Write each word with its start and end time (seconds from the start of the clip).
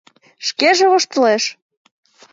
Шкеже 0.47 0.85
воштылеш. 0.91 1.43